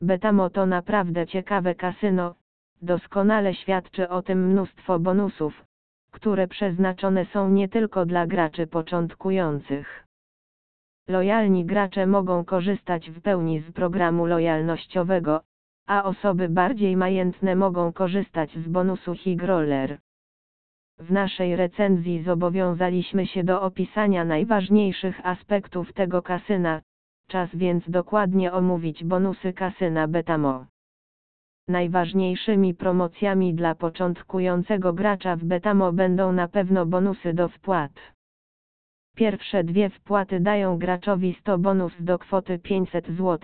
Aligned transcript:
Betamo 0.00 0.50
to 0.50 0.66
naprawdę 0.66 1.26
ciekawe 1.26 1.74
kasyno, 1.74 2.34
doskonale 2.82 3.54
świadczy 3.54 4.08
o 4.08 4.22
tym 4.22 4.46
mnóstwo 4.50 4.98
bonusów, 4.98 5.64
które 6.10 6.48
przeznaczone 6.48 7.24
są 7.24 7.50
nie 7.50 7.68
tylko 7.68 8.06
dla 8.06 8.26
graczy 8.26 8.66
początkujących. 8.66 10.06
Lojalni 11.08 11.64
gracze 11.64 12.06
mogą 12.06 12.44
korzystać 12.44 13.10
w 13.10 13.20
pełni 13.20 13.60
z 13.60 13.72
programu 13.72 14.26
lojalnościowego, 14.26 15.40
a 15.86 16.04
osoby 16.04 16.48
bardziej 16.48 16.96
majętne 16.96 17.56
mogą 17.56 17.92
korzystać 17.92 18.50
z 18.56 18.68
bonusu 18.68 19.14
Higroller. 19.14 19.98
W 20.98 21.12
naszej 21.12 21.56
recenzji 21.56 22.22
zobowiązaliśmy 22.22 23.26
się 23.26 23.44
do 23.44 23.62
opisania 23.62 24.24
najważniejszych 24.24 25.26
aspektów 25.26 25.92
tego 25.92 26.22
kasyna, 26.22 26.82
czas 27.28 27.50
więc 27.54 27.90
dokładnie 27.90 28.52
omówić 28.52 29.04
bonusy 29.04 29.52
kasyna 29.52 30.08
Betamo. 30.08 30.66
Najważniejszymi 31.68 32.74
promocjami 32.74 33.54
dla 33.54 33.74
początkującego 33.74 34.92
gracza 34.92 35.36
w 35.36 35.44
Betamo 35.44 35.92
będą 35.92 36.32
na 36.32 36.48
pewno 36.48 36.86
bonusy 36.86 37.34
do 37.34 37.48
wpłat. 37.48 37.92
Pierwsze 39.16 39.64
dwie 39.64 39.90
wpłaty 39.90 40.40
dają 40.40 40.78
graczowi 40.78 41.36
100 41.40 41.58
bonus 41.58 41.92
do 42.00 42.18
kwoty 42.18 42.58
500 42.58 43.06
zł. 43.06 43.38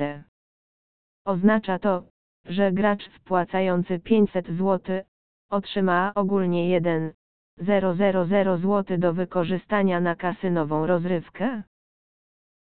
Oznacza 1.27 1.79
to, 1.79 2.03
że 2.45 2.73
gracz 2.73 3.09
wpłacający 3.09 3.99
500 3.99 4.47
zł 4.47 5.03
otrzyma 5.51 6.13
ogólnie 6.15 6.69
1 6.69 7.13
000 7.59 7.95
zł 8.59 8.99
do 8.99 9.13
wykorzystania 9.13 10.01
na 10.01 10.17
kasynową 10.17 10.87
rozrywkę. 10.87 11.63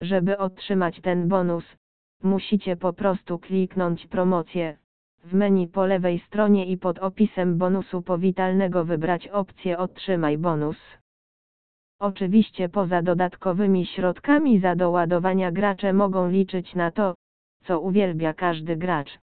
Żeby 0.00 0.38
otrzymać 0.38 1.00
ten 1.00 1.28
bonus, 1.28 1.64
musicie 2.22 2.76
po 2.76 2.92
prostu 2.92 3.38
kliknąć 3.38 4.06
promocję. 4.06 4.76
W 5.24 5.34
menu 5.34 5.68
po 5.68 5.86
lewej 5.86 6.18
stronie 6.18 6.66
i 6.66 6.78
pod 6.78 6.98
opisem 6.98 7.58
bonusu 7.58 8.02
powitalnego 8.02 8.84
wybrać 8.84 9.28
opcję 9.28 9.78
Otrzymaj 9.78 10.38
bonus. 10.38 10.76
Oczywiście 12.00 12.68
poza 12.68 13.02
dodatkowymi 13.02 13.86
środkami 13.86 14.60
za 14.60 14.76
doładowania 14.76 15.52
gracze 15.52 15.92
mogą 15.92 16.28
liczyć 16.28 16.74
na 16.74 16.90
to, 16.90 17.14
co 17.64 17.80
uwielbia 17.80 18.34
każdy 18.34 18.76
gracz. 18.76 19.18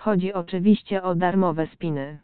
Chodzi 0.00 0.32
oczywiście 0.32 1.02
o 1.02 1.14
darmowe 1.14 1.66
spiny. 1.66 2.18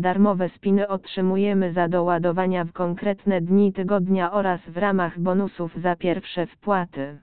Darmowe 0.00 0.48
spiny 0.48 0.88
otrzymujemy 0.88 1.72
za 1.72 1.88
doładowania 1.88 2.64
w 2.64 2.72
konkretne 2.72 3.40
dni 3.40 3.72
tygodnia 3.72 4.32
oraz 4.32 4.60
w 4.60 4.76
ramach 4.76 5.18
bonusów 5.18 5.76
za 5.82 5.96
pierwsze 5.96 6.46
wpłaty. 6.46 7.18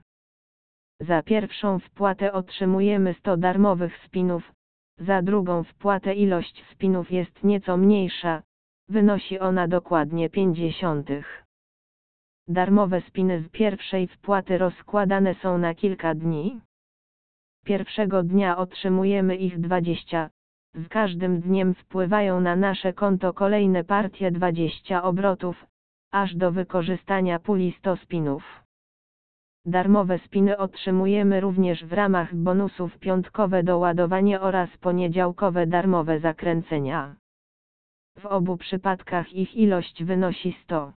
Za 1.00 1.22
pierwszą 1.22 1.78
wpłatę 1.78 2.32
otrzymujemy 2.32 3.14
100 3.14 3.36
darmowych 3.36 3.96
spinów, 4.06 4.52
za 4.98 5.22
drugą 5.22 5.64
wpłatę 5.64 6.14
ilość 6.14 6.64
spinów 6.72 7.10
jest 7.10 7.44
nieco 7.44 7.76
mniejsza, 7.76 8.42
wynosi 8.88 9.38
ona 9.38 9.68
dokładnie 9.68 10.30
50. 10.30 11.08
Darmowe 12.48 13.00
spiny 13.00 13.42
z 13.42 13.48
pierwszej 13.48 14.08
wpłaty 14.08 14.58
rozkładane 14.58 15.34
są 15.34 15.58
na 15.58 15.74
kilka 15.74 16.14
dni. 16.14 16.60
Pierwszego 17.64 18.22
dnia 18.22 18.56
otrzymujemy 18.56 19.36
ich 19.36 19.60
20, 19.60 20.30
z 20.78 20.88
każdym 20.88 21.40
dniem 21.40 21.74
wpływają 21.74 22.40
na 22.40 22.56
nasze 22.56 22.92
konto 22.92 23.32
kolejne 23.32 23.84
partie 23.84 24.30
20 24.30 25.02
obrotów, 25.02 25.66
aż 26.12 26.34
do 26.34 26.52
wykorzystania 26.52 27.38
puli 27.38 27.74
100 27.78 27.96
spinów. 27.96 28.64
Darmowe 29.66 30.18
spiny 30.18 30.56
otrzymujemy 30.56 31.40
również 31.40 31.84
w 31.84 31.92
ramach 31.92 32.34
bonusów 32.34 32.98
piątkowe 32.98 33.62
doładowanie 33.62 34.40
oraz 34.40 34.76
poniedziałkowe 34.76 35.66
darmowe 35.66 36.20
zakręcenia. 36.20 37.14
W 38.18 38.26
obu 38.26 38.56
przypadkach 38.56 39.32
ich 39.32 39.54
ilość 39.54 40.04
wynosi 40.04 40.56
100. 40.62 40.92